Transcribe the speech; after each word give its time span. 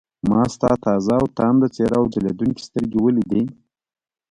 ما 0.29 0.41
ستا 0.53 0.71
تازه 0.85 1.13
او 1.19 1.25
تانده 1.37 1.67
څېره 1.75 1.95
او 1.99 2.05
ځلېدونکې 2.13 2.61
سترګې 2.69 2.97
ولیدې. 3.01 3.43